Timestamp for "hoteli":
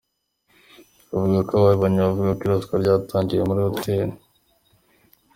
3.67-4.15